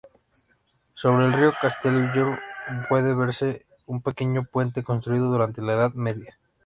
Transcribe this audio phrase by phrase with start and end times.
[0.95, 2.35] Sobre el río Castellbó
[2.89, 6.39] puede verse un pequeño puente construido durante la Edad Media.